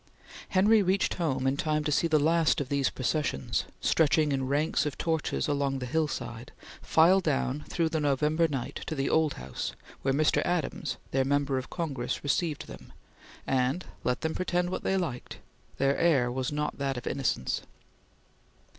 Henry 0.49 0.81
reached 0.81 1.13
home 1.13 1.45
in 1.45 1.55
time 1.57 1.83
to 1.83 1.91
see 1.91 2.07
the 2.07 2.17
last 2.17 2.59
of 2.59 2.69
these 2.69 2.89
processions, 2.89 3.65
stretching 3.81 4.31
in 4.31 4.47
ranks 4.47 4.83
of 4.87 4.97
torches 4.97 5.47
along 5.47 5.77
the 5.77 5.85
hillside, 5.85 6.51
file 6.81 7.19
down 7.19 7.65
through 7.69 7.87
the 7.89 7.99
November 7.99 8.47
night; 8.47 8.81
to 8.87 8.95
the 8.95 9.11
Old 9.11 9.33
House, 9.35 9.73
where 10.01 10.11
Mr. 10.11 10.41
Adams, 10.43 10.97
their 11.11 11.23
Member 11.23 11.59
of 11.59 11.69
Congress, 11.69 12.23
received 12.23 12.65
them, 12.65 12.91
and, 13.45 13.85
let 14.03 14.21
them 14.21 14.33
pretend 14.33 14.71
what 14.71 14.81
they 14.81 14.97
liked, 14.97 15.37
their 15.77 15.95
air 15.95 16.31
was 16.31 16.51
not 16.51 16.79
that 16.79 16.97
of 16.97 17.05
innocence. 17.05 17.61